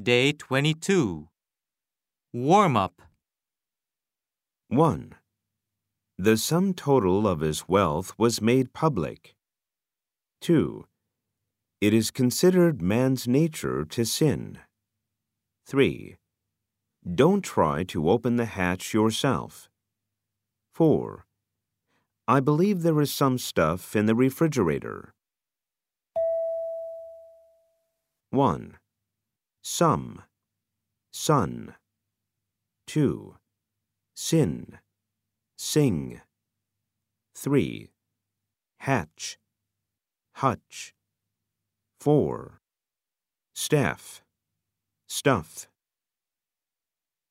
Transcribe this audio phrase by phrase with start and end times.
[0.00, 1.28] Day 22.
[2.32, 3.02] Warm up.
[4.68, 5.14] 1.
[6.16, 9.34] The sum total of his wealth was made public.
[10.40, 10.86] 2.
[11.82, 14.60] It is considered man's nature to sin.
[15.66, 16.16] 3.
[17.14, 19.68] Don't try to open the hatch yourself.
[20.72, 21.26] 4.
[22.26, 25.12] I believe there is some stuff in the refrigerator.
[28.30, 28.79] 1.
[29.62, 30.22] Some.
[31.12, 31.74] Sun.
[32.86, 33.36] 2.
[34.14, 34.78] Sin.
[35.56, 36.20] Sing.
[37.34, 37.90] 3.
[38.78, 39.38] Hatch.
[40.34, 40.94] Hutch.
[42.00, 42.60] 4.
[43.54, 44.22] Staff.
[45.06, 45.69] Stuff.